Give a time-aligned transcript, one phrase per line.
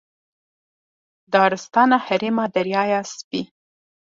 [1.31, 3.41] Daristana herêma Deryaya Spî.